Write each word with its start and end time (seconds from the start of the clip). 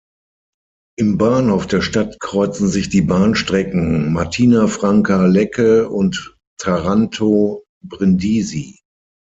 Im 0.97 1.19
Bahnhof 1.19 1.67
der 1.67 1.81
Stadt 1.83 2.19
kreuzen 2.19 2.67
sich 2.69 2.89
die 2.89 3.03
Bahnstrecken 3.03 4.11
Martina 4.11 4.65
Franca–Lecce 4.65 5.87
und 5.87 6.35
Taranto–Brindisi. 6.59 8.79